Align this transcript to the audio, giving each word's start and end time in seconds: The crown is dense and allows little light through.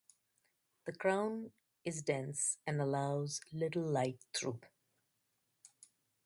The 0.85 0.93
crown 0.93 1.51
is 1.85 2.01
dense 2.01 2.57
and 2.65 2.81
allows 2.81 3.39
little 3.53 3.83
light 3.83 4.17
through. 4.33 4.61